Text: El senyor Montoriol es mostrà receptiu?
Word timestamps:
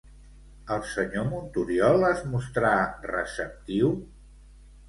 El 0.75 0.79
senyor 0.93 1.27
Montoriol 1.33 2.07
es 2.09 2.25
mostrà 2.31 2.73
receptiu? 3.13 3.93